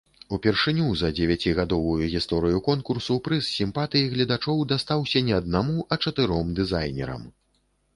Упершыню 0.35 0.87
за 1.01 1.09
дзевяцігадовую 1.17 2.07
гісторыю 2.15 2.63
конкурсу 2.69 3.19
прыз 3.29 3.53
сімпатый 3.61 4.03
гледачоў 4.17 4.67
дастаўся 4.75 5.27
не 5.33 5.41
аднаму, 5.45 5.81
а 5.91 6.05
чатыром 6.05 6.55
дызайнерам. 6.61 7.35